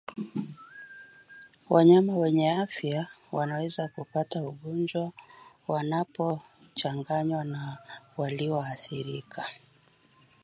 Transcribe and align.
Wanyama 1.69 2.17
wenye 2.17 2.51
afya 2.51 3.07
wanaweza 3.31 3.87
kupata 3.87 4.43
ugonjwa 4.43 5.11
wanapochanganywa 5.67 7.43
na 7.43 7.77
walioathirika 8.17 9.45